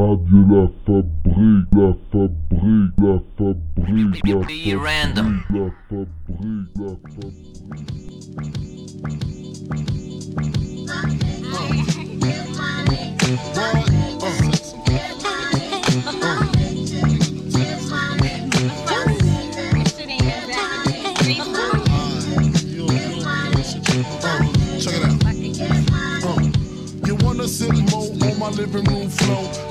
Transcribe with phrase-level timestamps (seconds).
[0.00, 5.42] Radio La Fabrique, La Fabrique, La Fabrique, La Fabrique, random.
[5.50, 8.50] La Fabrique, La Fabrique.
[24.80, 25.20] Check it out.
[26.24, 26.40] Uh,
[27.06, 29.69] you wanna sit more on my living room floor?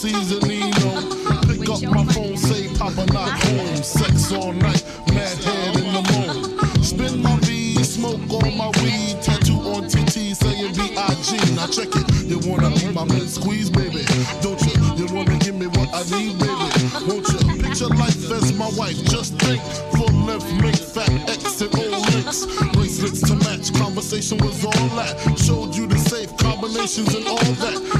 [0.00, 1.12] Seasonino.
[1.46, 3.76] Pick up my phone, say Papa not home.
[3.76, 6.82] Sex all night, mad head in the moon.
[6.82, 9.20] Spin my V, smoke on my weed.
[9.20, 11.54] Tattoo on TT saying B.I.G.
[11.54, 12.24] Now check it.
[12.24, 14.06] You wanna be my mid squeeze, baby?
[14.40, 14.72] Don't you?
[14.96, 16.68] You wanna give me what I need, baby?
[17.04, 17.62] Won't you?
[17.62, 18.96] Picture life as my wife.
[19.04, 19.60] Just think,
[19.92, 22.46] full length, make fat X and old links.
[22.72, 23.70] Bracelets to match.
[23.74, 25.12] Conversation was all that.
[25.36, 27.99] Showed you the safe combinations and all that.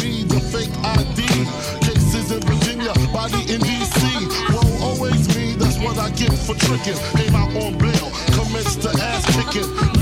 [6.21, 6.97] get for tricking.
[7.17, 10.00] Came out on bail, commenced to ass kicking.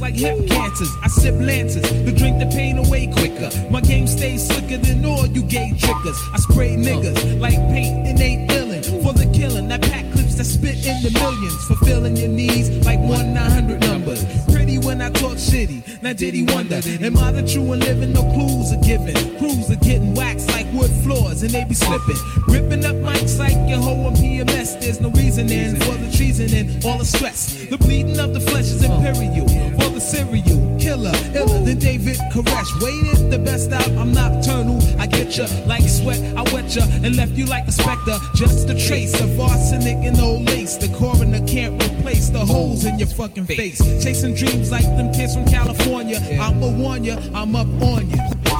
[0.00, 0.90] Like hip cancers.
[1.02, 3.50] I sip lances to drink the pain away quicker.
[3.70, 6.18] My game stays slicker than all you gay trickers.
[6.34, 9.70] I spray niggas like paint and ain't illin' for the killing.
[9.70, 14.24] I pack clips that spit in the millions, fulfilling your needs like one 900 numbers.
[14.52, 16.02] Pretty when I talk shitty.
[16.02, 16.80] Now did he wonder?
[17.00, 18.12] Am I the true and living?
[18.12, 19.14] No clues are given.
[19.38, 22.16] Crews are getting waxed like wood floors and they be slipping.
[22.48, 24.80] Ripping up mics like your hoe on PMS.
[24.80, 27.66] There's no reasoning for the treason and all the stress.
[27.66, 29.48] The bleeding of the flesh is imperial.
[29.78, 32.70] For the serial killer, iller than David Koresh.
[32.82, 33.88] Waited the best out.
[33.98, 34.80] I'm nocturnal.
[34.98, 36.20] I get ya like sweat.
[36.36, 38.18] I wet ya and left you like a specter.
[38.34, 40.76] Just a trace of arsenic and old lace.
[40.76, 43.78] The coroner can't replace the holes in your fucking face.
[44.02, 46.18] Chasing dreams like them kids from California.
[46.40, 48.55] I'ma warn ya, I'm up on you.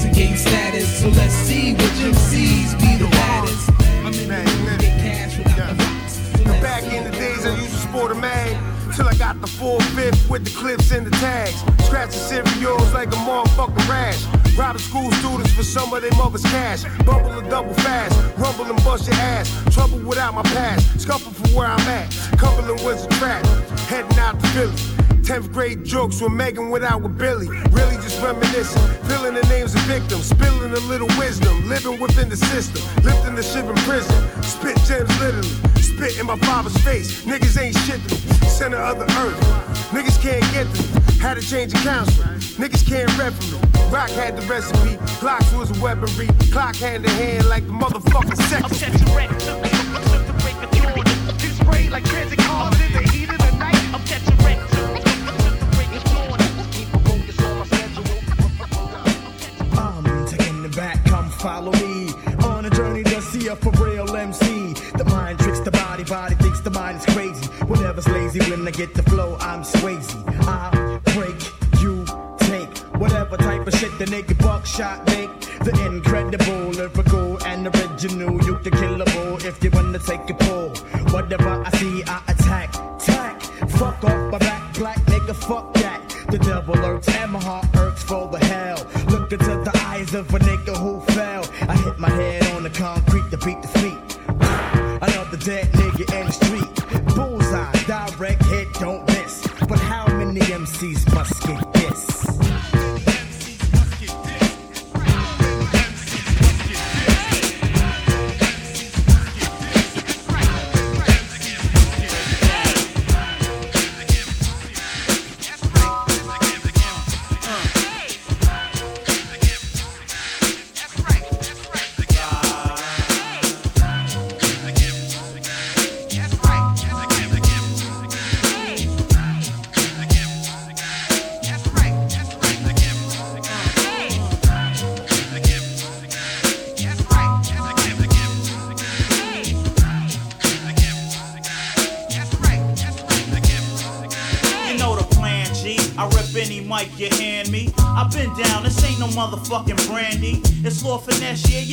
[0.00, 1.00] To and gain status.
[1.00, 3.70] So let's see which MCs be the baddest.
[4.04, 6.08] I'm in the mood to get cash without the.
[6.08, 8.56] So let's Back in the days, I used to sport a mag.
[8.94, 11.62] Till I got the full fifth with the clips and the tags.
[11.84, 14.24] Scratching cereals like a motherfucking rash.
[14.56, 16.82] Robbing school students for some of their mother's cash.
[17.04, 18.14] Bubble and double fast.
[18.36, 19.48] Rumble and bust your ass.
[19.72, 21.00] Trouble without my past.
[21.00, 22.10] Scuffle from where I'm at.
[22.38, 23.44] Cumberland was a trap.
[23.88, 24.89] Heading out to Philly.
[25.30, 27.46] 10th grade jokes with Megan without with Billy.
[27.70, 28.82] Really just reminiscing.
[29.06, 30.24] Filling the names of victims.
[30.24, 31.68] Spilling a little wisdom.
[31.68, 32.82] Living within the system.
[33.04, 34.10] Lifting the ship in prison.
[34.42, 35.46] Spit gems literally.
[35.78, 37.24] Spit in my father's face.
[37.26, 38.48] Niggas ain't shit to me.
[38.48, 39.38] Center of the earth.
[39.94, 41.20] Niggas can't get to me.
[41.20, 42.26] Had to change the counselor.
[42.58, 43.58] Niggas can't me.
[43.88, 44.96] Rock had the recipe.
[45.22, 46.26] Glocks was a weaponry.
[46.50, 48.80] Clock hand in hand like the motherfucking I'm sex.
[48.80, 49.62] catching wreck, took
[50.26, 51.06] the break of dawn.
[51.38, 52.79] Hit spray like transit cars
[61.40, 62.10] follow me.
[62.44, 64.74] On a journey to see a for real MC.
[64.98, 67.46] The mind tricks the body, body thinks the mind is crazy.
[67.64, 70.10] Whatever's lazy, when I get the flow, I'm Swayze.
[70.46, 71.40] I break,
[71.82, 72.04] you
[72.48, 72.70] take.
[73.00, 75.30] Whatever type of shit the naked buckshot make.
[75.64, 78.32] The incredible, lyrical, and original.
[78.44, 80.70] You can kill a killable if you wanna take a pull.
[81.14, 82.70] Whatever I see, I attack.
[82.98, 83.40] Tack,
[83.78, 86.00] fuck off my back, black nigga, fuck that.
[86.30, 88.59] The devil lurks and my heart hurts for the hell.
[89.10, 91.44] Look into the eyes of a nigga who fell.
[91.68, 94.18] I hit my head on the concrete to beat the feet.
[95.02, 96.69] Another dead nigga in the street.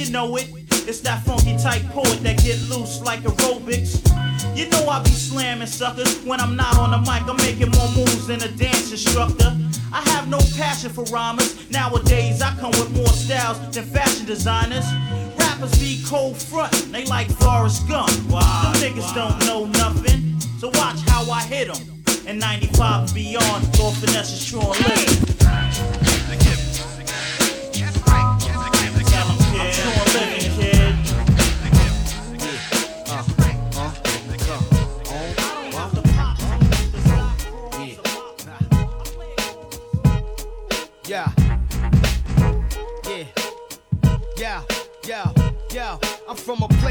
[0.07, 0.47] You know it.
[0.87, 3.99] It's that funky type poet that get loose like aerobics.
[4.55, 7.27] You know I be slamming suckers when I'm not on the mic.
[7.27, 9.55] I'm making more moves than a dance instructor.
[9.91, 11.69] I have no passion for rhymers.
[11.71, 14.85] Nowadays I come with more styles than fashion designers.
[15.37, 18.09] Rappers be cold front, they like Forrest Gump.
[18.29, 20.39] Wow, Them niggas don't know nothing.
[20.59, 22.03] So watch how I hit 'em.
[22.25, 26.66] And 95 and beyond, Lord Finesse is true and living.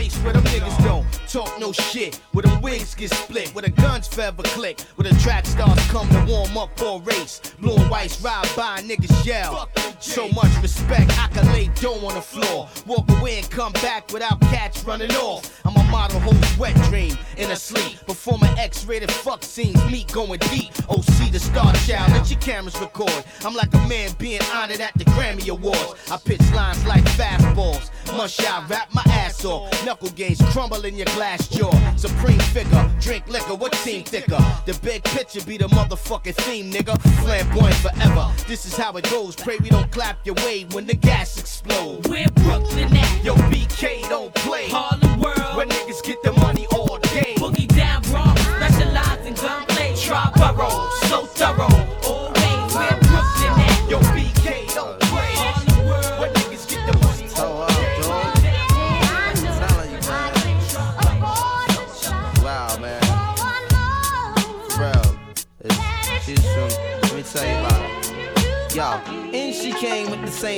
[0.08, 1.05] Place where them niggas don't
[1.36, 2.16] talk no shit.
[2.32, 3.54] Where them wigs get split.
[3.54, 4.80] Where the guns forever click.
[4.94, 7.40] Where the track stars come to warm up for a race.
[7.60, 9.68] Blue and whites ride by niggas yell.
[9.98, 12.68] So much respect, I can lay dough on the floor.
[12.86, 15.60] Walk away and come back without cats running off.
[15.66, 17.98] I'm a model whose wet dream in a sleep.
[18.06, 20.72] Performing X-rated fuck scenes, meat going deep.
[20.88, 23.24] OC the star child, let your cameras record.
[23.44, 26.10] I'm like a man being honored at the Grammy Awards.
[26.10, 27.90] I pitch lines like fastballs.
[28.16, 29.84] Must I rap my ass off.
[29.84, 31.94] Knuckle games crumble in your glass jaw.
[31.96, 34.38] Supreme figure, drink liquor, what team thicker?
[34.64, 37.00] The big picture be the motherfucking theme, nigga.
[37.22, 38.32] Flamboyant forever.
[38.46, 39.34] This is how it goes.
[39.34, 42.08] Pray we don't clap your way when the gas explodes.
[42.08, 43.24] Where Brooklyn at?
[43.24, 44.68] Yo, BK don't play.
[44.68, 45.56] Harlem World.
[45.56, 47.34] Where niggas get the money all day.
[47.36, 49.94] Boogie down Bronx, specialize in gunplay.
[49.96, 51.85] Try burrow, so thorough.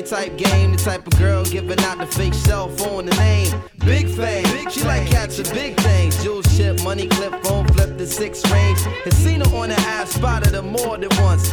[0.08, 3.52] Type game, the type of girl giving out the fake cell phone, the name.
[3.84, 6.22] Big fame, she like cats catching big things.
[6.22, 8.80] Jewel ship, money clip, phone flip the six range.
[9.04, 11.52] Has seen her on the ass, spotted her more than once.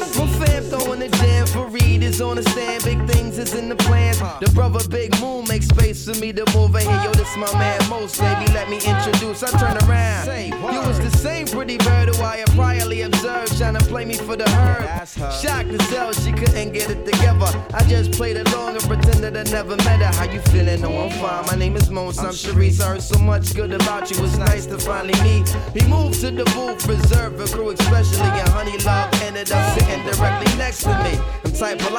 [0.00, 2.84] My fam throwing the jam for Reed is on the stand.
[2.84, 4.18] Big things is in the plans.
[4.18, 7.00] The brother Big Moon makes space for me to move in here.
[7.04, 8.50] Yo, this my man Most, baby.
[8.52, 9.42] Let me introduce.
[9.42, 10.26] I turn around.
[10.72, 14.14] You was the same pretty bird who I had priorly observed, trying to play me
[14.14, 15.06] for the herd.
[15.40, 17.50] Shocked to tell she couldn't get it together.
[17.74, 20.12] I just played along and pretended I never met her.
[20.12, 20.80] How you feeling?
[20.80, 21.44] No, I'm fine.
[21.46, 22.18] My name is Mons.
[22.18, 22.80] I'm Sharice.
[22.80, 24.24] I heard so much good about you.
[24.24, 25.48] It's nice to finally meet.
[25.74, 27.89] He moved to the booth, reserved for crew, especially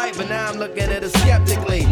[0.02, 1.91] Polite, but now I'm looking at it skeptically.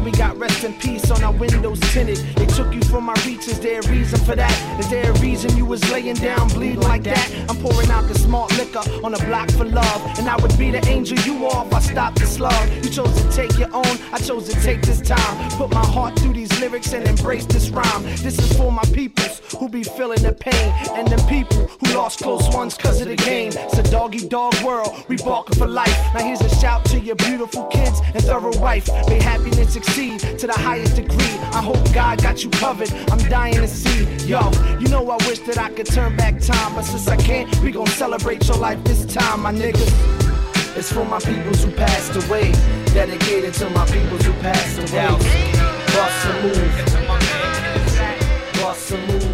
[0.00, 2.16] Now we got rest in peace on our windows tinted.
[2.34, 3.46] They took you from my reach.
[3.48, 4.80] Is there a reason for that?
[4.80, 7.30] Is there a reason you was laying down bleeding like that?
[7.50, 10.18] I'm pouring out the smart liquor on a block for love.
[10.18, 12.66] And I would be the angel you are if I stopped the slug.
[12.82, 13.94] You chose to take your own.
[14.10, 15.50] I chose to take this time.
[15.58, 18.02] Put my heart through these lyrics and embrace this rhyme.
[18.02, 20.72] This is for my peoples who be feeling the pain.
[20.96, 23.52] And them people who lost close ones cause of the game.
[23.54, 25.04] It's a doggy dog world.
[25.08, 25.94] We barking for life.
[26.14, 28.88] Now here's a shout to your beautiful kids and thorough wife.
[29.06, 31.36] May happiness succeed to the highest degree.
[31.52, 32.90] I hope God got you covered.
[33.10, 34.04] I'm dying to see.
[34.26, 34.40] Yo,
[34.78, 36.74] you know I wish that I could turn back time.
[36.74, 39.90] But since I can't, we gon' celebrate your life this time, my niggas.
[40.76, 42.52] It's for my peoples who passed away.
[42.94, 45.08] Dedicated to my peoples who passed away.
[45.92, 46.74] Bust a move.
[48.62, 49.29] Bust a move.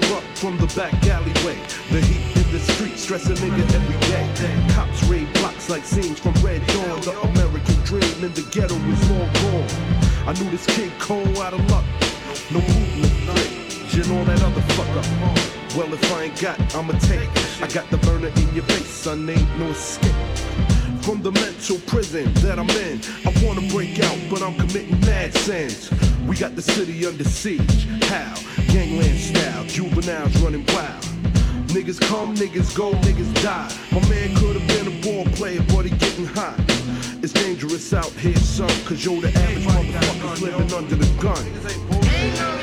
[0.00, 1.58] Claps erupt from the back alleyway.
[1.90, 4.74] The heat in the street stress a nigga every day.
[4.74, 7.00] Cops raid blocks like scenes from Red Dawn.
[7.02, 10.28] The American dream in the ghetto is long gone.
[10.28, 11.84] I knew this kid cold out of luck.
[12.50, 15.76] No movement, flick, and all that other fucker.
[15.76, 17.28] Well, if I ain't got, I'ma take.
[17.62, 20.12] I got the burner in your face, son, ain't no escape.
[21.02, 25.32] From the mental prison that I'm in, I wanna break out, but I'm committing mad
[25.34, 25.90] sins.
[26.26, 27.86] We got the city under siege.
[28.02, 28.34] How?
[28.76, 31.02] Gangland style, juveniles running wild.
[31.68, 33.74] Niggas come, niggas go, niggas die.
[33.90, 36.56] My man could have been a ball player, but he getting hot.
[37.22, 42.55] It's dangerous out here, son, cause yo, the average motherfucker's living under the gun.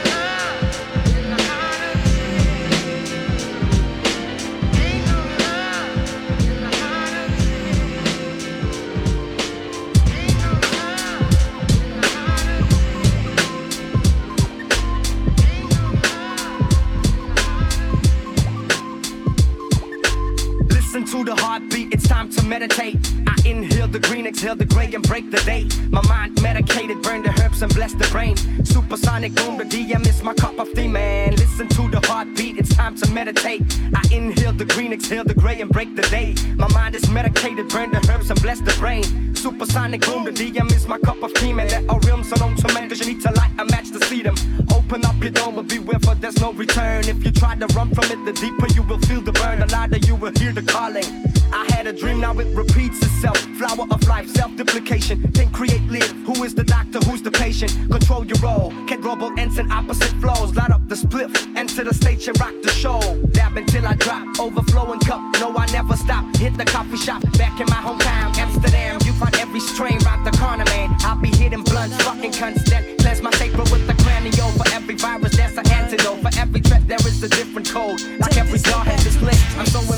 [24.33, 25.67] Exhale the gray, and break the day.
[25.89, 28.35] My mind medicated, burn the herbs and bless the brain.
[28.65, 31.35] Supersonic boom, the DM is my cup of tea, man.
[31.35, 33.61] Listen to the heartbeat, it's time to meditate.
[33.93, 36.33] I inhale the green, exhale the gray, and break the day.
[36.55, 39.35] My mind is medicated, burn the herbs and bless the brain.
[39.35, 41.67] Supersonic boom, the DM is my cup of tea, man.
[41.67, 44.23] There are realms alone to man, cause you need to light a match to see
[44.23, 44.35] them.
[44.73, 47.07] Open up your dome, but beware, for there's no return.
[47.07, 49.59] If you try to run from it, the deeper you will feel the burn.
[49.59, 51.32] The louder you will hear the calling.
[51.53, 53.37] I had a dream, now it repeats itself.
[53.57, 55.21] Flower of life, self duplication.
[55.33, 56.11] Think, create, live.
[56.25, 56.99] Who is the doctor?
[57.05, 57.71] Who's the patient?
[57.91, 58.73] Control your role.
[58.87, 60.55] Can't rubble ends in opposite flows.
[60.55, 61.31] Light up the spliff.
[61.55, 62.99] Enter the stage and rock the show.
[63.31, 64.39] Dab until I drop.
[64.39, 65.21] Overflowing cup.
[65.39, 66.35] No, I never stop.
[66.37, 67.21] Hit the coffee shop.
[67.37, 68.99] Back in my hometown, Amsterdam.
[69.05, 70.95] You find every strain rock the corner, man.
[71.01, 72.97] I'll be hitting blunts, fucking constant.
[72.99, 74.49] Cleanse my sacred with the cranio.
[74.57, 76.19] For every virus, there's an antidote.
[76.21, 78.01] For every threat, there is a different code.
[78.19, 79.59] Like every star has its glitch.
[79.59, 79.92] I'm so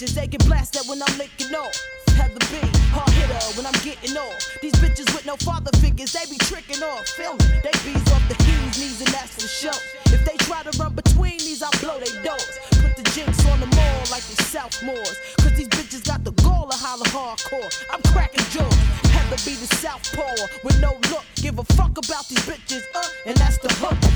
[0.00, 1.76] bitches, they get blasted when I'm licking off.
[2.16, 4.58] Have the beat, hard hitter when I'm getting off.
[4.60, 7.06] These bitches with no father figures, they be tricking off.
[7.18, 7.24] Me?
[7.62, 9.80] They bees off the heels, knees, and that's for sure.
[10.12, 12.58] If they try to run between these, I'll blow they doors.
[12.80, 15.16] Put the jinx on them all like they Southmores.
[15.38, 17.68] Cause these bitches got the goal of holler hardcore.
[17.92, 18.74] I'm cracking jaws.
[19.12, 21.24] Have to be the Southpaw with no look.
[21.36, 24.09] Give a fuck about these bitches, uh, and that's the hook.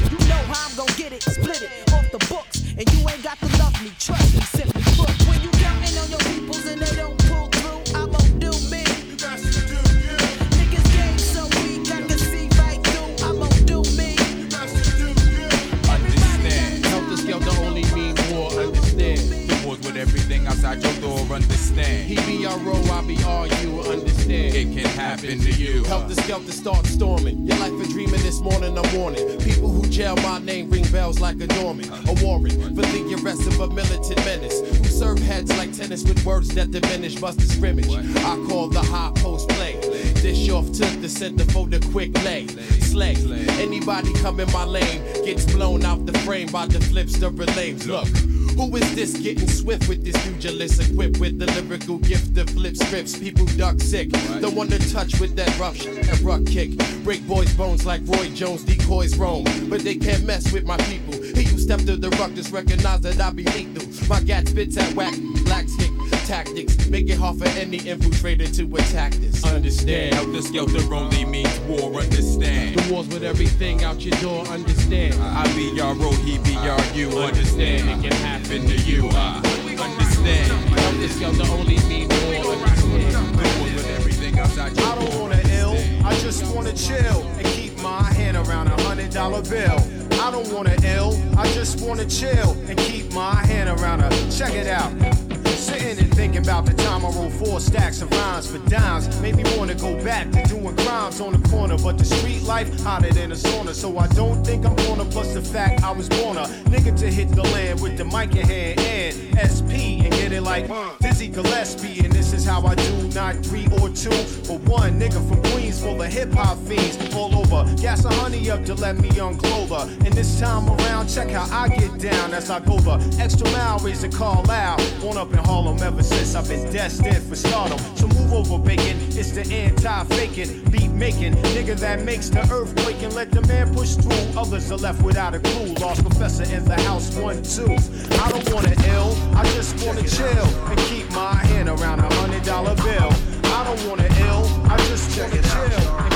[36.55, 37.89] That diminish Buster scrimmage.
[37.89, 39.81] I call the high post play.
[40.23, 42.47] Dish off to the center for the quick lay.
[42.81, 43.17] Slay.
[43.61, 47.87] Anybody come in my lane gets blown out the frame by the flips, the relays.
[47.87, 48.09] Look.
[48.57, 52.77] Who is this getting swift with this pugilist equipped with the lyrical gift of flip
[52.77, 53.19] scripts?
[53.19, 54.11] People duck sick.
[54.13, 56.71] The one to touch with that rough that rough kick.
[57.03, 59.45] Break boys' bones like Roy Jones, decoys roam.
[59.69, 61.15] But they can't mess with my people.
[61.15, 64.09] He who stepped to the ruck just recognize that I be lethal.
[64.09, 65.94] My gat spits at whack, black stick
[66.25, 66.89] tactics.
[66.89, 69.45] Make it hard for any infiltrator to attack this.
[69.45, 70.15] Understand.
[70.15, 72.01] Helter Skelter only means war.
[72.01, 72.77] Understand.
[72.77, 75.15] The wars with everything out your door, understand.
[75.21, 77.11] I be your row, he be your you.
[77.19, 78.05] Understand.
[78.05, 79.09] It can happen to you.
[79.13, 79.43] I
[79.79, 80.53] understand.
[80.79, 83.15] Helter Skelter only mean war, understand.
[83.37, 84.87] The wars with everything outside your door.
[84.87, 85.09] I door.
[85.11, 89.43] don't wanna ill, I just wanna chill and keep my hand around a hundred dollar
[89.43, 89.79] bill.
[90.21, 94.55] I don't wanna ill, I just wanna chill and keep my hand around a check
[94.55, 95.24] it out.
[95.65, 99.09] Sitting and thinking about the time I wrote four stacks of rhymes for dimes.
[99.23, 101.79] Made me wanna go back to doing crimes on the corner.
[101.79, 103.73] But the street life hotter than a sauna.
[103.73, 107.11] So I don't think I'm gonna plus the fact I was born a nigga to
[107.11, 110.67] hit the land with the mic in hand and SP and get it like
[111.01, 112.05] Dizzy Gillespie.
[112.05, 114.11] And this is how I do, not three or two,
[114.49, 117.65] but one nigga from Queens full of hip hop fiends all over.
[117.77, 119.87] Gas a honey up to let me unclothe her.
[120.05, 123.79] And this time around, check how I get down as I go the extra mile,
[123.79, 124.79] raise the call out.
[125.01, 127.79] Born up in Harlem ever since I've been destined for stardom.
[127.97, 128.99] So move over, bacon.
[129.17, 133.73] It's the anti-faking, beat making nigga that makes the earth quake and let the man
[133.73, 134.41] push through.
[134.41, 135.75] Others are left without a clue.
[135.75, 137.77] Lost professor the house, one, two.
[138.23, 142.43] I don't wanna ill, I just wanna chill and keep my hand around a hundred
[142.45, 143.13] dollar bill.
[143.45, 146.14] I don't wanna ill, I just wanna chill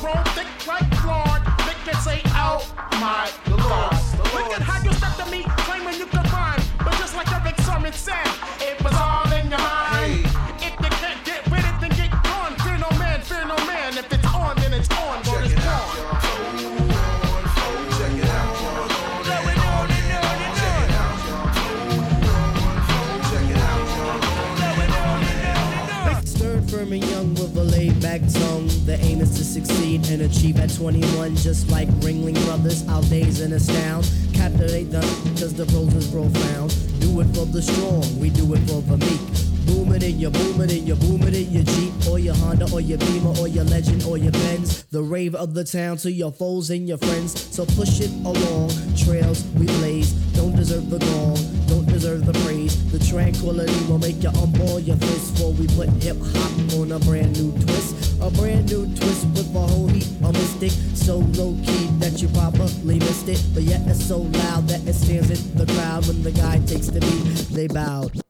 [0.00, 1.42] blunts roll thick like Lord.
[1.66, 2.64] They can say, oh
[3.00, 3.49] my
[29.50, 32.86] succeed and achieve at 21, just like Ringling Brothers.
[32.88, 34.08] Our days in and astound.
[34.32, 35.02] Captivate them,
[35.34, 36.70] cause the pros is profound.
[37.00, 39.50] Do it for the strong, we do it for the meek.
[39.66, 42.34] Boom it in your boom it in your boom it in your Jeep or your
[42.36, 44.84] Honda or your Beamer or your Legend or your Benz.
[44.84, 47.54] The rave of the town to your foes and your friends.
[47.54, 48.70] So push it along.
[48.96, 50.12] Trails we blaze.
[50.34, 51.38] Don't deserve the gong.
[51.66, 52.74] Don't deserve the praise.
[52.92, 56.98] The tranquility will make you unball your fist for we put hip hop on a
[57.00, 58.09] brand new twist.
[58.22, 60.72] A brand new twist with a whole heap of mystic.
[60.94, 63.42] So low key that you probably missed it.
[63.54, 66.88] But yet it's so loud that it stands in the crowd when the guy takes
[66.88, 67.48] the beat.
[67.54, 68.20] They bowed.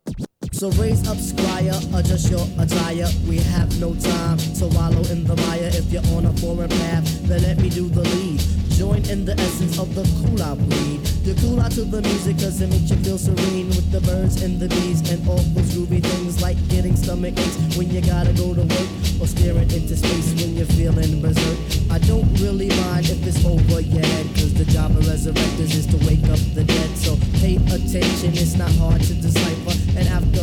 [0.53, 3.09] So raise up, squire, adjust your attire.
[3.27, 5.71] We have no time to wallow in the mire.
[5.73, 8.41] If you're on a foreign path, then let me do the lead.
[8.71, 11.10] Join in the essence of the cool out breed.
[11.31, 14.43] You cool out to the music cause it makes you feel serene with the birds
[14.43, 18.33] and the bees and all those groovy things like getting stomach aches when you gotta
[18.35, 18.91] go to work
[19.23, 21.59] or staring into space when you're feeling berserk.
[21.87, 25.87] I don't really mind if it's over your head cause the job of resurrectors is
[25.95, 26.91] to wake up the dead.
[26.99, 29.79] So pay attention, it's not hard to decipher.
[29.95, 30.40] And after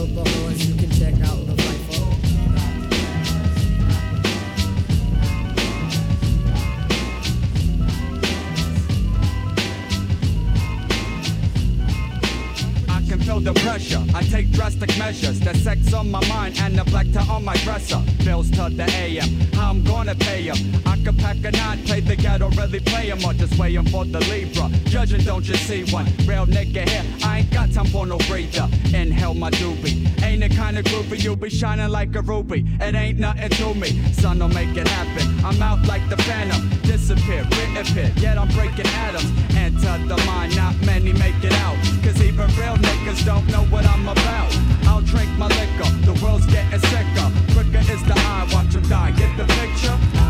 [13.47, 14.03] The pressure.
[14.13, 15.39] I take drastic measures.
[15.39, 18.01] The sex on my mind and the black tie on my dresser.
[18.25, 19.29] Bills to the AM.
[19.53, 20.57] How I'm gonna pay pay 'em.
[20.85, 24.03] I could pack a nine, play the ghetto, really play 'em, or just waiting for
[24.05, 24.69] the Libra.
[24.85, 26.07] Judging, don't you see one?
[26.25, 27.05] Real nigga here.
[27.23, 28.67] I ain't got time for no breather.
[28.93, 29.95] Inhale my doobie.
[30.23, 32.65] Ain't the kind of groovy you be shining like a ruby.
[32.81, 33.89] It ain't nothing to me.
[34.13, 35.25] Son, don't make it happen.
[35.45, 36.61] I'm out like the phantom.
[36.83, 38.11] Disappear, reappear.
[38.17, 39.31] Yet I'm breaking atoms.
[39.55, 41.77] Enter the mind, not many make it out.
[42.03, 44.51] Cause even real niggas don't know what I'm about.
[44.87, 47.27] I'll drink my liquor, the world's getting sicker.
[47.53, 49.11] Quicker is the eye, watch 'em die.
[49.11, 50.26] Get the picture?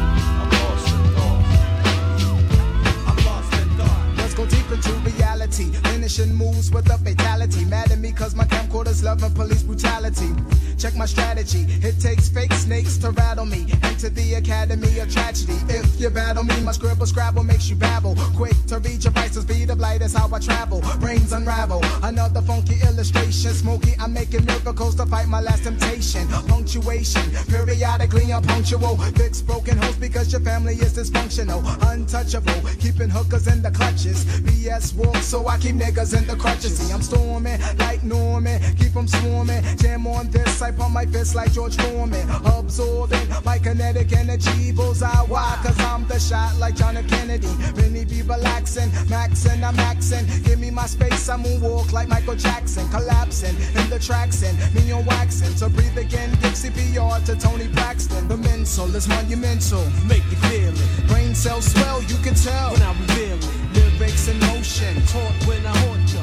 [4.49, 5.71] Deep into reality.
[5.91, 7.65] Finishing moves with a fatality.
[7.65, 10.29] Mad at me cause my camcorders love and police brutality.
[10.77, 11.65] Check my strategy.
[11.81, 13.65] It takes fake snakes to rattle me.
[13.83, 15.57] Enter the academy of tragedy.
[15.69, 18.15] If you battle me, my scribble scrabble makes you babble.
[18.35, 20.81] Quick to read your prices, speed of light is how I travel.
[20.99, 21.81] Brains unravel.
[22.03, 23.53] Another funky illustration.
[23.53, 26.27] Smoky, I'm making miracles to fight my last temptation.
[26.47, 28.97] Punctuation, periodically unpunctual.
[29.15, 31.61] Fix broken hosts because your family is dysfunctional.
[31.91, 34.36] Untouchable, keeping hookers in the clutches.
[34.41, 36.77] BS walk, so I keep niggas in the crutches.
[36.77, 39.63] See, I'm storming like Norman, keep them swarming.
[39.77, 42.29] Jam on this, I pump my fist like George Foreman.
[42.45, 44.71] Absorbing my kinetic energy.
[44.71, 45.59] Bullseye, why?
[45.63, 47.07] Cause I'm the shot like John F.
[47.07, 47.49] Kennedy.
[47.75, 50.25] Benny be relaxing, maxing, I'm maxing.
[50.45, 52.87] Give me my space, I moonwalk like Michael Jackson.
[52.89, 55.53] Collapsing in the tracks and me on waxing.
[55.55, 58.27] To breathe again, give CPR to Toni Braxton.
[58.27, 61.07] The mental is monumental, make you feel it.
[61.07, 63.56] Brain cells swell, you can tell when I reveal it.
[63.99, 66.19] Lyrics in motion, taught when I haunt you.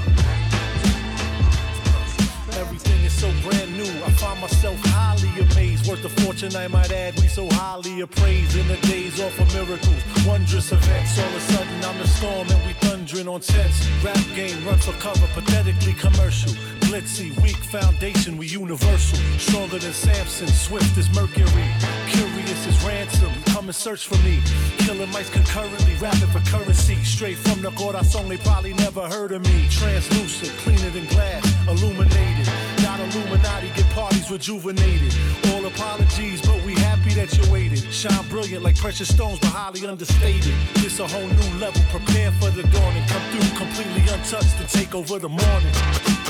[2.60, 4.04] Everything is so brand new.
[4.04, 5.88] I find myself highly amazed.
[5.88, 7.18] Worth a fortune, I might add.
[7.20, 10.02] We so highly appraised in the days off of miracles.
[10.24, 11.18] Wondrous events.
[11.18, 13.88] All of a sudden, I'm the storm and we thundering on tents.
[14.04, 16.52] Rap game, run for cover, pathetically commercial.
[16.86, 19.18] Glitzy, weak foundation, we universal.
[19.38, 21.68] Stronger than Samson, swift as Mercury.
[22.06, 23.32] Curious as ransom,
[23.64, 24.42] come and search for me.
[24.84, 26.96] Killing mice concurrently, rapping for currency.
[27.02, 29.66] Straight from the song, they probably never heard of me.
[29.70, 32.46] Translucent, cleaner than glass, illuminated.
[32.82, 35.14] Not Illuminati, get parties rejuvenated.
[35.52, 37.80] All apologies, but we happy that you waited.
[37.90, 40.52] Shine brilliant like precious stones, but highly understated.
[40.74, 44.66] This a whole new level, prepare for the dawn and come through completely untouched to
[44.78, 46.23] take over the morning.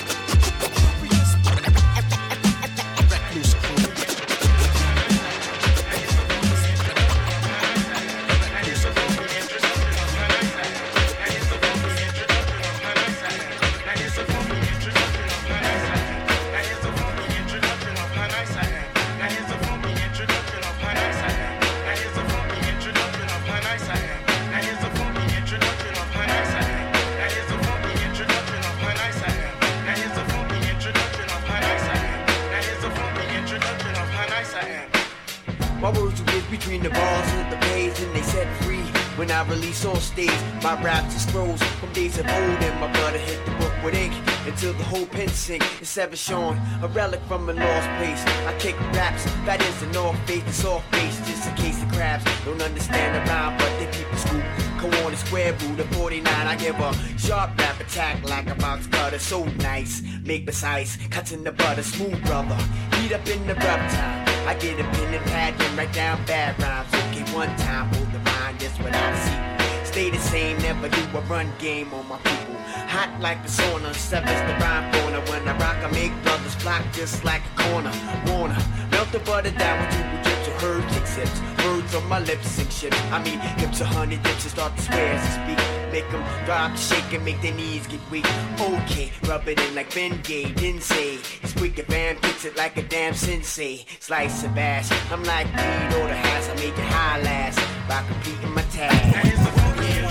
[40.75, 43.95] My raps are scrolls from days of old, and my brother hit the book with
[43.95, 44.15] ink
[44.47, 45.63] until the whole pen sink.
[45.81, 48.25] It's ever shown, a relic from a lost place.
[48.47, 51.87] I kick raps, that is the north face, the soft face, just in case the
[51.95, 52.25] crabs.
[52.45, 54.45] Don't understand the rhyme, but they keep the scoop.
[54.79, 56.27] Come on the square root of 49.
[56.27, 59.19] I give a sharp rap attack like a box cutter.
[59.19, 62.57] So nice, make precise, cuts in the butter, smooth brother.
[62.97, 64.29] Heat up in the time.
[64.47, 66.89] I get a pen and pad and write down bad rhymes.
[66.95, 69.64] Okay, one time, hold the line, that's what I see.
[69.95, 72.57] Stay the same, never do a run game on my people.
[72.91, 75.21] Hot like the sauna, severs the rhyme corner.
[75.31, 77.93] When I rock, I make brothers flock just like a corner.
[78.27, 78.59] Wanna
[78.91, 81.41] melt the butter down with chips or heard kick sips.
[81.65, 82.93] Words on my lips and shit.
[83.13, 85.93] I mean, hips a hundred dips and start to swear as I speak.
[85.93, 88.27] Make them drop, shake and make their knees get weak.
[88.59, 91.19] Okay, rub it in like Ben Gay, didn't say.
[91.45, 93.87] Squeak a band, fix it like a damn sensei.
[94.01, 96.49] Slice and bash, I'm like weed or the hash.
[96.49, 99.64] I make it high last by completing my task.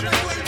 [0.04, 0.43] Check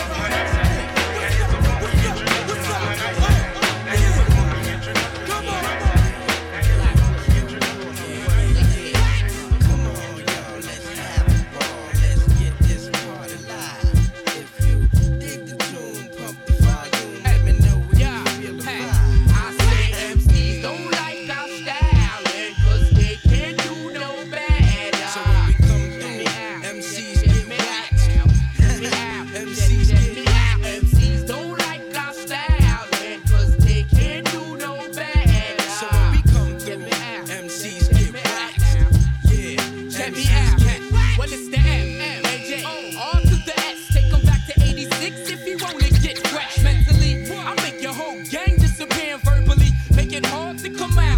[50.70, 51.15] come out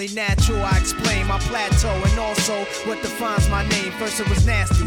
[0.00, 0.64] only natural.
[0.64, 3.92] I explain my plateau and also what defines my name.
[3.92, 4.86] First it was nasty,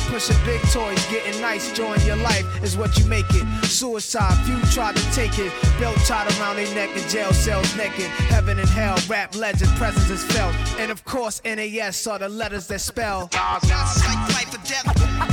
[0.07, 1.69] Pushing big toys, getting nice.
[1.69, 3.45] Enjoying your life is what you make it.
[3.65, 5.51] Suicide, few tried to take it.
[5.79, 8.07] Belt tied around their neck in jail cells naked.
[8.29, 10.55] Heaven and hell, rap legend, presence is felt.
[10.79, 13.29] And of course, NAS are the letters that spell.
[13.31, 15.30] life or death.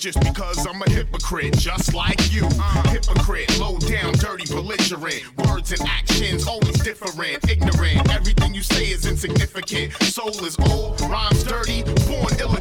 [0.00, 2.48] Just because I'm a hypocrite, just like you.
[2.86, 5.22] Hypocrite, low down, dirty, belligerent.
[5.46, 8.10] Words and actions always different, ignorant.
[8.10, 9.92] Everything you say is insignificant.
[10.04, 12.59] Soul is old, rhymes dirty, born illegitimate.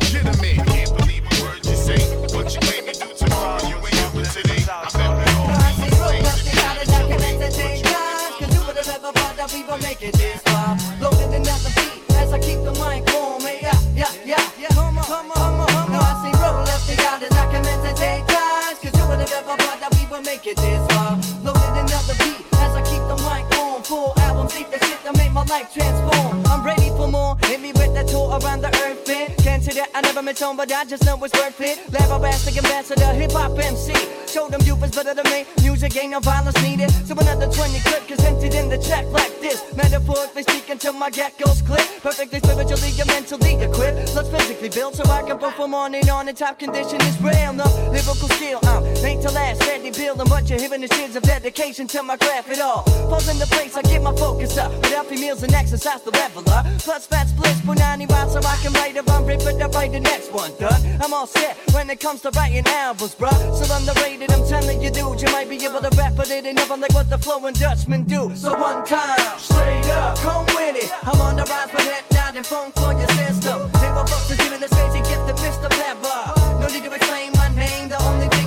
[30.22, 31.78] Met Tone, but I just know it's worth it.
[31.92, 33.94] Labastic ambassador, hip hop MC.
[34.28, 35.46] Show them you is better than me.
[35.82, 36.92] Music ain't no violence needed.
[37.08, 39.64] So another 20 clip is emptied in the check like this.
[39.78, 41.88] Metaphorically speaking till my get goes clip.
[42.04, 44.08] Perfectly spiritually and mentally equipped.
[44.08, 47.54] Plus physically built so I can perform on and on in top condition is real.
[47.54, 47.64] No
[47.94, 48.60] lyrical skill.
[48.64, 48.80] Uh.
[48.80, 50.28] I'm made to last, steady building.
[50.30, 52.84] What you're hearing is years of dedication to my craft at all.
[53.10, 54.74] Falls in the place, I get my focus up.
[54.74, 56.66] With healthy meals and exercise the level up.
[56.80, 59.74] Plus fat splits for 90 miles so I can write a run, rip it up,
[59.74, 60.76] write the next one, duh.
[61.02, 63.32] I'm all set when it comes to writing albums, bruh.
[63.56, 66.56] So underrated, I'm telling you, dude, you might be able to rap, but it ain't
[66.56, 68.32] never like what the flowing Dutchman do.
[68.36, 70.92] So one time, straight up, come with it.
[71.04, 73.70] I'm on the rise, but head down and phone for your system.
[73.82, 75.70] They were folks giving this crazy gift to Mr.
[75.70, 76.60] Pepper.
[76.60, 78.39] No need to explain my name, the only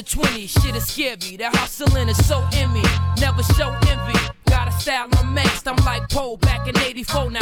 [0.00, 0.46] back, smoking a 20.
[0.46, 2.82] Shit is scary, that hustling is so in me.
[3.20, 4.18] Never show envy.
[4.46, 7.39] Got a style I'm unmatched, I'm like Poe back in 84, now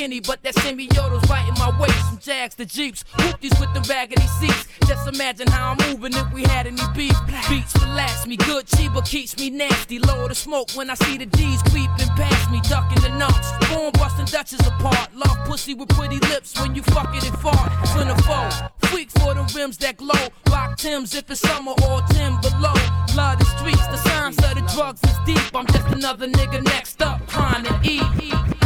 [0.00, 2.00] skinny, but that semi-auto's right in my waist.
[2.08, 4.66] From Jags to Jeeps, whoopties with the raggedy seats.
[4.86, 7.16] Just imagine how I'm moving if we had any beef.
[7.50, 9.98] Beats relax me, good Chiba keeps me nasty.
[9.98, 13.48] Lower the smoke when I see the D's creeping past me, ducking the nuts.
[13.68, 15.14] Born busting Dutches apart.
[15.14, 17.70] Love pussy with pretty lips when you fuck it and fart.
[17.92, 18.70] Centerfold.
[18.88, 20.28] Freak for the rims that glow.
[20.50, 22.78] Rock Tims if it's summer or Tim below.
[23.14, 25.54] Love the streets, the signs of the drugs is deep.
[25.54, 28.59] I'm just another nigga next up, trying to eat.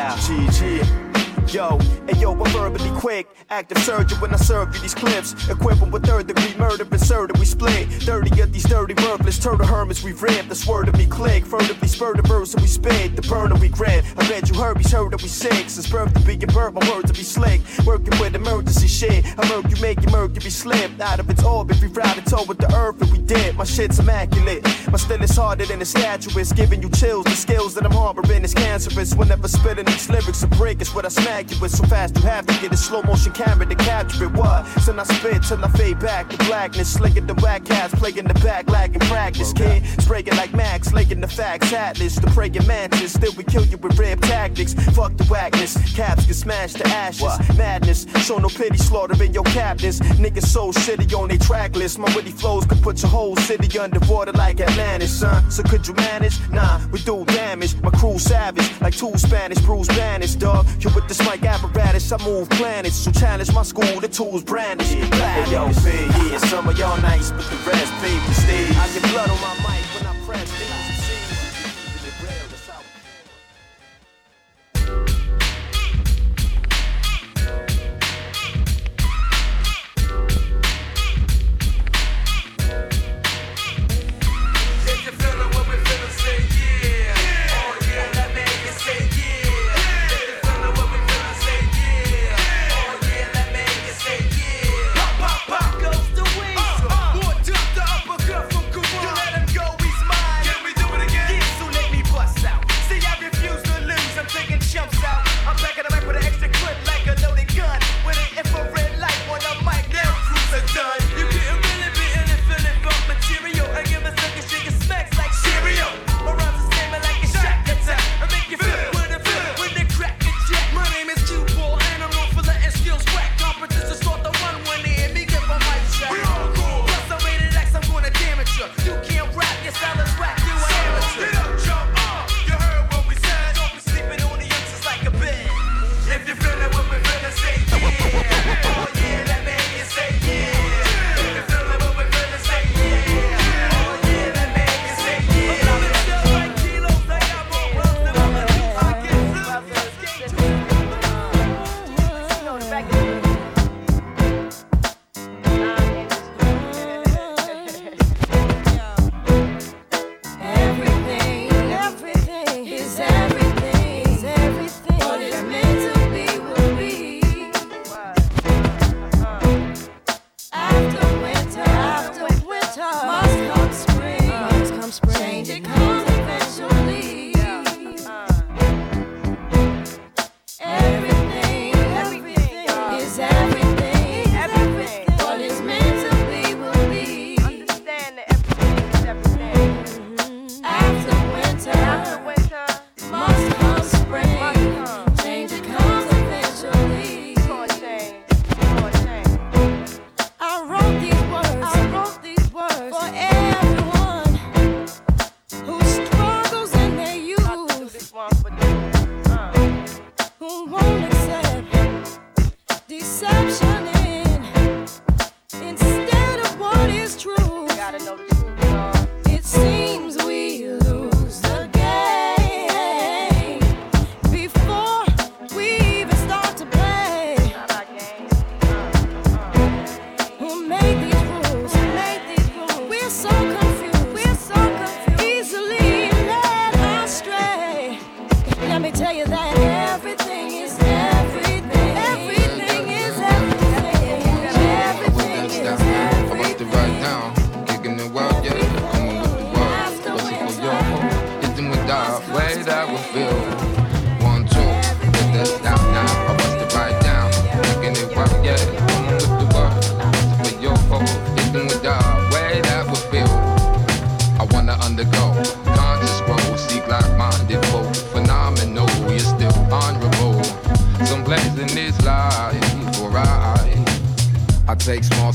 [0.00, 0.18] Check it out.
[0.18, 1.09] GG.
[1.52, 3.26] Yo, and yo, I'm verbally quick.
[3.50, 5.32] Active surgeon when I serve you these clips.
[5.48, 7.88] Equip with third degree murder, inserted, we split.
[7.88, 10.48] 30 of these dirty worthless turtle hermits we rip.
[10.48, 11.44] The word of me click.
[11.44, 13.16] Furtively spur the verse and we spit.
[13.16, 14.04] The burner we grab.
[14.16, 15.68] I bet you heard he's heard that we sick.
[15.68, 17.62] Since birth to be your bird, my words to be slick.
[17.84, 19.26] Working with emergency shit.
[19.36, 21.00] I murk you, make your mercury slip.
[21.00, 23.56] Out of its orbit, we routed toe with the earth and we did.
[23.56, 24.62] My shit's immaculate.
[24.88, 26.30] My still is harder than a statue.
[26.38, 27.24] It's giving you chills.
[27.24, 29.16] The skills that I'm harboring is cancerous.
[29.16, 31.70] Whenever spitting these lyrics, a break is what I smack you with.
[31.70, 34.32] So fast you have to get a slow motion camera to capture it.
[34.32, 34.66] What?
[34.82, 36.92] So I spit till I fade back to blackness.
[36.92, 39.52] Slinging the whack cats, playing the back, lagging practice.
[39.52, 42.16] Kid, spraying like Max, laying the facts, Atlas.
[42.16, 44.74] The praying mantis, still we kill you with rib tactics.
[44.96, 47.38] Fuck the whackness, caps get smashed to ashes.
[47.56, 50.00] Madness, show no pity, slaughtering your captains.
[50.00, 51.98] Niggas so shitty on they track list.
[51.98, 55.50] My witty flows could put your whole city underwater like Atlantis, son.
[55.50, 56.36] So could you manage?
[56.50, 57.80] Nah, we do damage.
[57.82, 60.66] My crew savage, like two Spanish bruised banish, dog.
[60.80, 62.96] You with mic apparatus, I move planets.
[62.96, 64.92] So challenge my school, the tools brandish.
[64.92, 68.66] Hey, yo, yeah, some of y'all nice, but the rest, baby, stay.
[68.76, 69.99] I get blood on my mic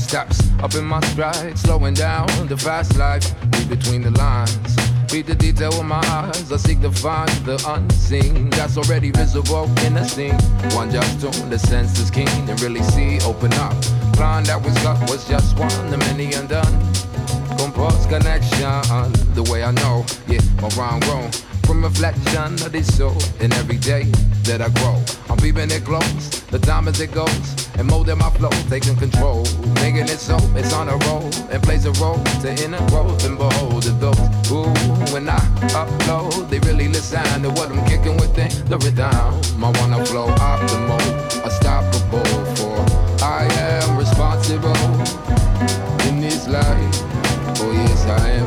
[0.06, 3.24] steps up in my stride, slowing down the fast life.
[3.52, 4.76] Read between the lines.
[5.12, 6.52] Read the detail with my eyes.
[6.52, 10.38] I seek to find the unseen that's already visible in the scene.
[10.76, 13.74] One just tune, the senses keen and really see, open up.
[14.14, 16.74] Plan that was got was just one, the many undone.
[17.58, 18.78] Compose connection,
[19.34, 21.32] the way I know, yeah, my rhyme grown
[21.66, 23.16] from reflection of this soul.
[23.40, 24.04] And every day
[24.46, 26.35] that I grow, I'm peeping it close.
[26.50, 29.42] The diamonds it goes, and mold molding my flow, taking control,
[29.82, 33.24] making it so it's on a roll and plays a role to inner growth.
[33.24, 34.62] And behold, to those who,
[35.12, 35.38] when I
[35.74, 39.64] upload, they really listen to what I'm kicking within the rhythm.
[39.64, 41.02] I wanna flow optimal,
[41.44, 42.24] unstoppable.
[42.54, 42.78] For
[43.24, 44.76] I am responsible
[46.06, 47.02] in this life.
[47.58, 48.45] Oh yes, I am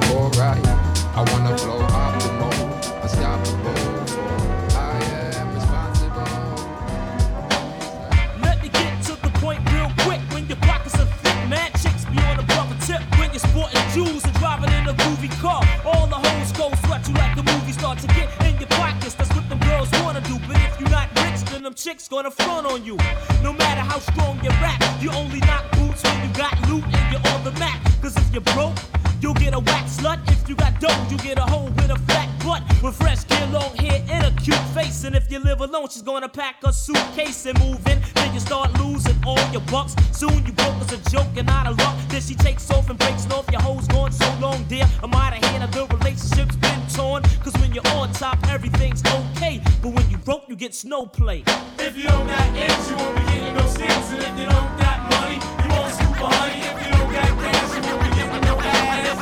[17.89, 19.15] start to get in your pockets.
[19.15, 20.37] That's what them girls wanna do.
[20.47, 22.97] But if you're not rich, then them chicks gonna front on you.
[23.41, 27.11] No matter how strong you rap, you only knock boots when you got loot and
[27.11, 27.79] you're on the map.
[28.01, 28.77] Cause if you're broke,
[29.21, 31.07] You'll get a whack slut if you got dough.
[31.09, 34.41] You get a hoe with a fat butt with fresh hair, long hair, and a
[34.41, 35.03] cute face.
[35.03, 38.01] And if you live alone, she's gonna pack a suitcase and move in.
[38.15, 39.93] Then you start losing all your bucks.
[40.13, 41.97] Soon you broke as a joke and out of luck.
[42.07, 43.51] Then she takes off and breaks off.
[43.51, 44.85] Your hoe's gone so long, dear.
[45.03, 46.55] I might have had a good relationship's
[46.99, 47.23] been torn.
[47.43, 49.61] Cause when you're on top, everything's okay.
[49.81, 51.43] But when you broke, you get snow play.
[51.77, 54.11] If you don't got ends, you won't be getting no stamps.
[54.11, 56.61] And if you don't got money, you won't scoop a honey.
[56.61, 59.19] If you don't got cash, you won't be getting no ass.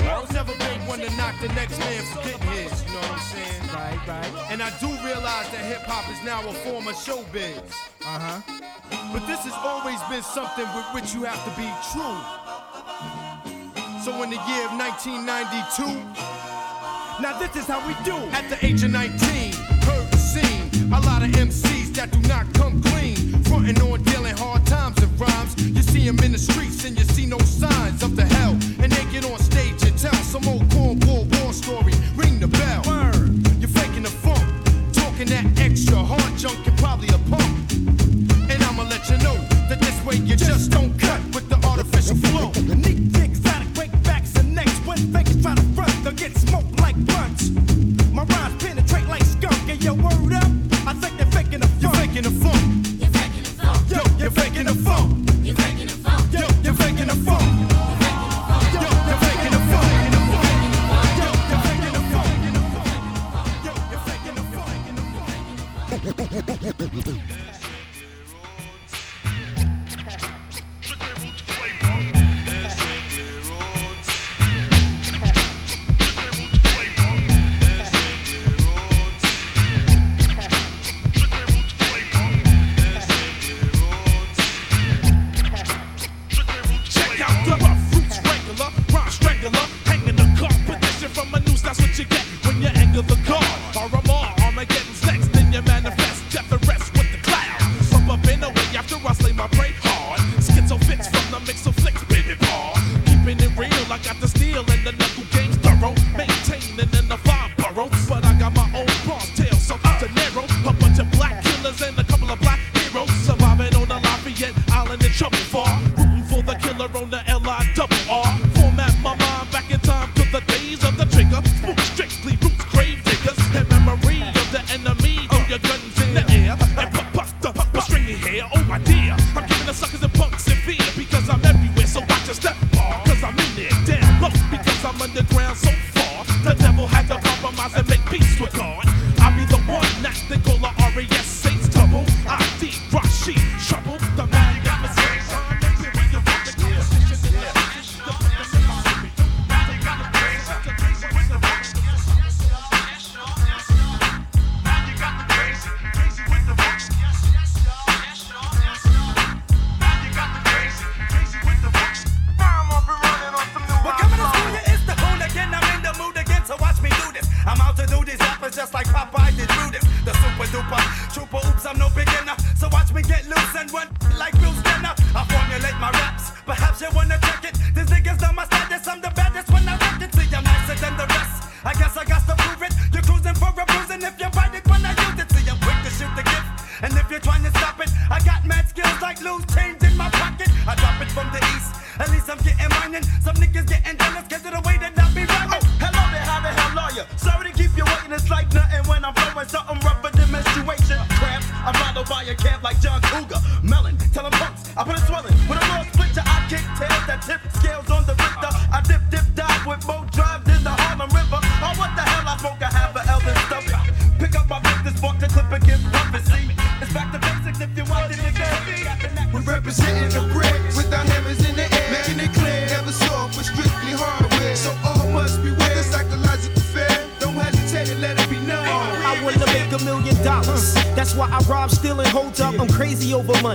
[0.00, 3.00] I was never been one to knock the next man for getting his, you know
[3.00, 3.62] what I'm saying?
[3.72, 4.32] Right, right.
[4.50, 7.72] And I do realize that hip hop is now a form of showbiz.
[8.02, 8.40] Uh huh.
[9.12, 13.29] But this has always been something with which you have to be true.
[14.04, 15.84] So in the year of 1992,
[17.20, 18.16] now this is how we do.
[18.32, 19.52] At the age of 19,
[19.84, 20.70] heard the scene.
[20.90, 23.42] A lot of MCs that do not come clean.
[23.44, 25.54] Frontin' on dealing hard times and rhymes.
[25.62, 28.52] You see them in the streets and you see no signs of the hell.
[28.80, 31.92] And they get on stage and tell some old cornball war story.
[32.16, 32.80] Ring the bell.
[33.60, 34.40] You're faking the funk.
[34.94, 37.52] Talking that extra hard junk, you're probably a punk.
[38.48, 39.36] And I'ma let you know
[39.68, 42.50] that this way you just don't cut with the artificial flow.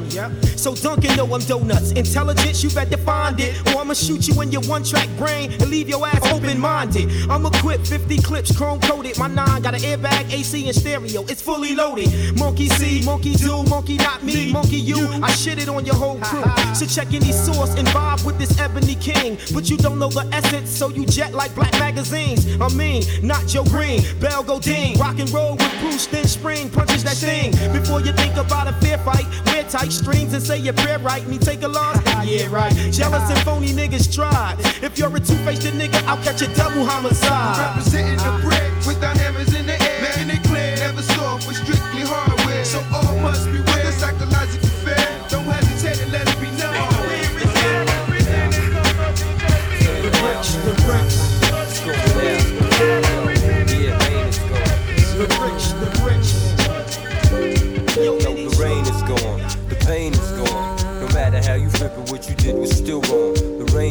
[0.02, 0.10] Money.
[0.58, 1.92] So Duncan know I'm donuts.
[1.92, 3.56] Intelligence, you better find it.
[3.86, 7.08] I'ma shoot you in your one track brain and leave your ass open minded.
[7.30, 9.16] I'ma equipped 50 clips, chrome coated.
[9.20, 11.24] My nine got an airbag, AC, and stereo.
[11.28, 12.10] It's fully loaded.
[12.36, 15.08] Monkey see, monkey do, monkey not me, monkey you.
[15.22, 16.44] I shit it on your whole crew.
[16.74, 19.38] So check any source and vibe with this Ebony King.
[19.54, 22.60] But you don't know the essence, so you jet like black magazines.
[22.60, 24.98] I mean, not Joe Green, Bell go ding.
[24.98, 27.52] Rock and roll with Bruce, then spring punches that thing.
[27.72, 31.28] Before you think about a fair fight, wear tight strings and say your prayer right.
[31.28, 32.05] Me take a loss?
[32.26, 32.74] Yeah, right.
[32.92, 34.56] Jealous and phony niggas try.
[34.82, 37.76] If you're a two-faced nigga, I'll catch a double homicide.
[37.76, 39.65] Representing the brick with our hammers in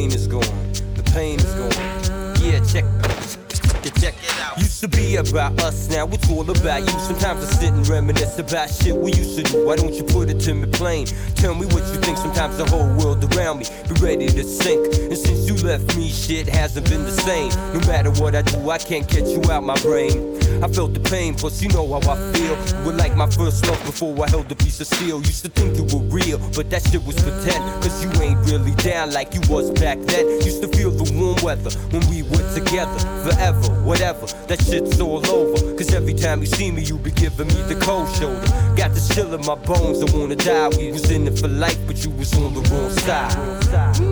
[0.05, 1.71] Rain is gone, the pain is gone.
[2.39, 2.85] Yeah, check.
[3.99, 4.55] Check it out.
[4.59, 6.99] Used to be about us, now it's all about you.
[6.99, 9.65] Sometimes I sit and reminisce about shit we used to do.
[9.65, 11.07] Why don't you put it to me plain?
[11.33, 12.17] Tell me what you think.
[12.17, 14.93] Sometimes the whole world around me be ready to sink.
[15.09, 17.49] And since you left me, shit hasn't been the same.
[17.73, 20.39] No matter what I do, I can't get you out my brain.
[20.63, 22.55] I felt the pain, plus you know how I feel.
[22.55, 25.19] You were like my first love before I held a piece of steel.
[25.19, 27.63] Used to think you were real, but that shit was pretend.
[27.83, 30.25] Cause you ain't really down like you was back then.
[30.41, 32.99] Used to feel the warm weather when we were together.
[33.23, 35.75] Forever, whatever, that shit's all over.
[35.75, 38.47] Cause every time you see me, you be giving me the cold shoulder.
[38.75, 40.69] Got the chill in my bones, I wanna die.
[40.77, 44.04] We was in it for life, but you was on the wrong side.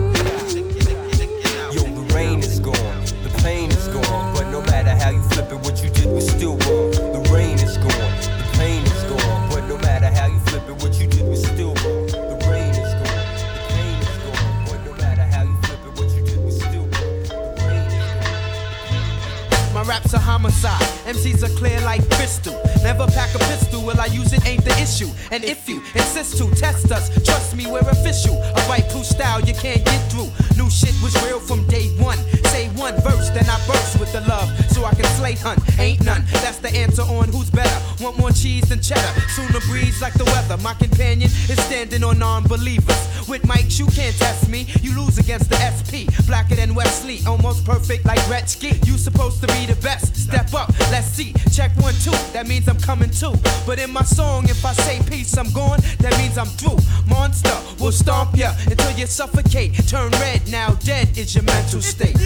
[6.14, 6.90] Was still wrong.
[6.92, 9.50] The rain is gone, the pain is gone.
[9.50, 12.06] But no matter how you flip it, what you did was still wrong.
[12.06, 14.64] The rain is gone, the pain is gone.
[14.70, 17.24] But no matter how you flip it, what you did was still wrong.
[17.26, 17.36] The
[17.66, 20.80] rain is My raps are homicide.
[21.04, 22.54] MCs are clear like crystal.
[22.84, 23.82] Never pack a pistol.
[23.84, 24.46] Will I use it?
[24.46, 25.10] Ain't the issue.
[25.32, 28.40] And if you insist to test us, trust me, we're official.
[28.40, 30.30] A right blue style you can't get through.
[30.56, 32.18] New shit was real from day one.
[32.54, 35.60] Say one verse, then I burst with the love so I can slay hunt.
[35.78, 36.24] Ain't none.
[36.42, 37.78] That's the answer on who's better.
[38.02, 39.20] Want more cheese than cheddar.
[39.30, 40.56] Sooner breeze like the weather.
[40.62, 43.28] My companion is standing on non-believers.
[43.28, 44.66] With mics, you can't test me.
[44.82, 46.06] You lose against the SP.
[46.26, 47.20] Blacker than Wesley.
[47.26, 48.84] Almost perfect like Gretzky.
[48.86, 50.16] You supposed to be the best.
[50.16, 51.32] Step up, let's see.
[51.52, 52.10] Check one, two.
[52.32, 53.34] That means I'm coming too.
[53.66, 55.80] But in my song, if I say peace, I'm gone.
[56.00, 56.78] That means I'm through.
[57.08, 59.86] Monster will stomp ya until you suffocate.
[59.88, 62.16] Turn red, now dead is your mental state.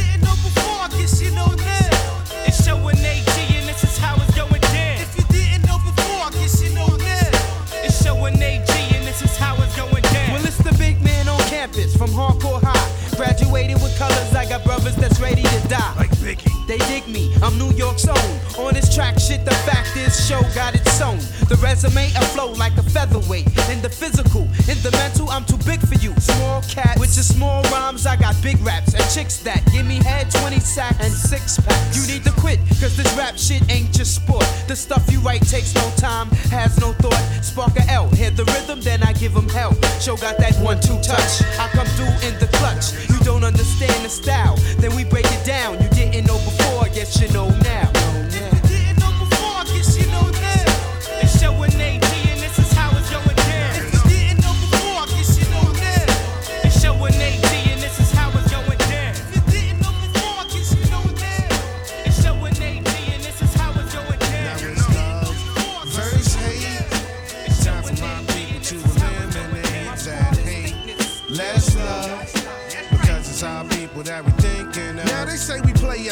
[0.98, 2.44] Didn't know before, I guess you know now.
[2.44, 5.00] It's Show and AG and this is how it's going down.
[5.00, 7.30] If you didn't know before, I guess you know now.
[7.84, 10.32] It's Show and AG and this is how it's going down.
[10.32, 13.16] Well, it's the big man on campus from hardcore high.
[13.16, 15.94] Graduated with colors, I got brothers that's ready to die.
[15.96, 18.18] Like They dig me, I'm New York's own.
[18.58, 21.16] On this track, shit, the fact is, show got its own.
[21.48, 23.46] The resume, I flow like a featherweight.
[23.70, 26.12] In the physical, in the mental, I'm too big for you.
[26.20, 30.04] Small cat with your small rhymes, I got big raps and chicks that give me
[30.04, 31.96] head 20 sacks and six packs.
[31.96, 34.44] You need to quit, cause this rap shit ain't just sport.
[34.66, 37.24] The stuff you write takes no time, has no thought.
[37.42, 39.72] Spark a L, hear the rhythm, then I give 'em hell.
[39.98, 41.40] Show got that one two touch.
[41.58, 42.92] I come through in the clutch.
[43.08, 45.82] You don't understand the style, then we break it down.
[45.82, 47.97] You didn't know before, guess you know now.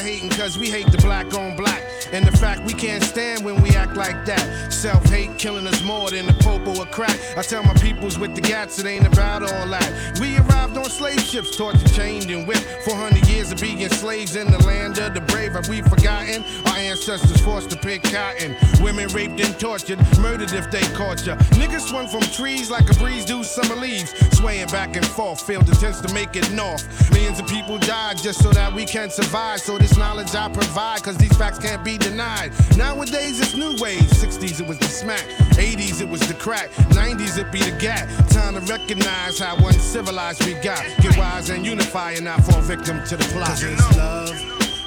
[0.03, 1.83] Hating cause we hate the black on black.
[2.13, 4.73] And the fact we can't stand when we act like that.
[4.73, 7.19] Self hate killing us more than the popo or crack.
[7.37, 10.19] I tell my peoples with the gats, it ain't about all that.
[10.21, 10.37] We
[10.79, 12.67] on slave ships, tortured, chained, and whipped.
[12.85, 15.53] 400 years of being slaves in the land of the brave.
[15.53, 16.45] Have we forgotten?
[16.67, 18.57] Our ancestors forced to pick cotton.
[18.81, 21.37] Women raped and tortured, murdered if they caught ya.
[21.59, 24.13] Niggas swung from trees like a breeze do summer leaves.
[24.37, 26.85] Swaying back and forth, failed attempts to make it north.
[27.13, 29.61] Millions of people died just so that we can survive.
[29.61, 32.53] So this knowledge I provide, cause these facts can't be denied.
[32.77, 34.03] Nowadays it's new ways.
[34.13, 35.25] 60s it was the smack,
[35.57, 38.09] 80s it was the crack, 90s it be the gap.
[38.29, 40.85] Time to recognize how uncivilized we got.
[41.01, 43.49] Get wise and unify and not fall victim to the plot.
[43.49, 44.31] Cause it's love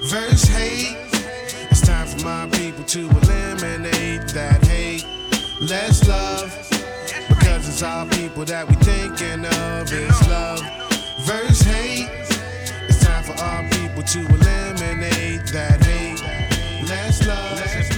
[0.10, 0.98] versus hate.
[1.72, 5.06] It's time for my people to eliminate that hate.
[5.60, 6.56] Less love.
[7.28, 9.92] Because it's our people that we thinking of.
[9.92, 10.62] It's love
[11.22, 12.10] versus hate.
[12.88, 16.22] It's time for our people to eliminate that hate.
[16.88, 17.89] Less love.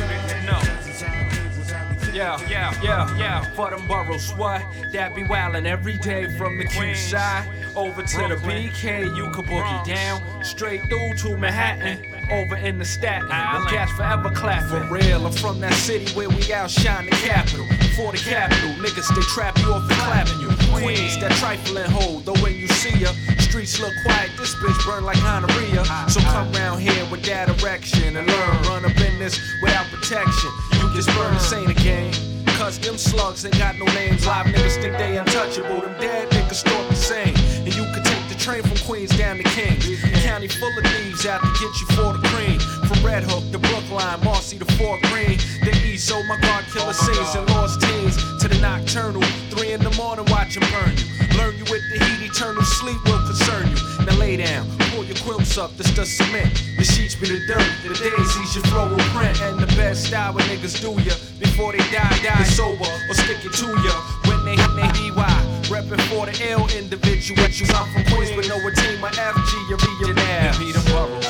[2.13, 4.61] Yeah, yeah, yeah, yeah, for them boroughs, what?
[4.91, 9.45] That be wildin' every day from the Q side over to the BK, you can
[9.45, 12.05] boogie down, straight through to Manhattan.
[12.31, 14.87] Over in the Staten, them cats forever clapping.
[14.87, 17.65] For real, I'm from that city where we outshine the capital.
[17.95, 20.49] For the capital, niggas they trap you off and clapping you.
[20.71, 25.03] Queens, that trifling hold, though when you see her, streets look quiet, this bitch burn
[25.03, 25.83] like gonorrhea.
[26.07, 30.51] So come round here with that erection and learn, run a business without protection.
[30.93, 32.13] This ain't a game.
[32.57, 34.25] Cause them slugs ain't got no names.
[34.25, 35.81] Live niggas think they untouchable.
[35.81, 37.33] Them dead niggas talk the same.
[37.65, 39.87] And you can take the train from Queens down to Kings.
[40.21, 42.59] County full of thieves out to get you for the cream.
[42.87, 45.39] From Red Hook to Brookline, Marcy to Fort Greene.
[45.63, 48.17] The East, so my God, killer scenes and lost teens.
[48.41, 51.20] To the nocturnal, three in the morning, watch 'em burn you.
[51.41, 54.05] Learn you with the heat, eternal sleep will concern you.
[54.05, 56.53] Now lay down, pull your quilts up, this the cement.
[56.77, 59.41] The sheets be the dirt, the daisies your flow will print.
[59.41, 63.53] And the best style niggas do ya before they die, die sober or stick it
[63.57, 63.93] to ya
[64.29, 65.33] when they hit they DY.
[65.73, 67.41] Reppin' for the ill individual.
[67.41, 70.53] I'm from Queens, but know a team of FG, you be your now.
[70.93, 71.20] Why?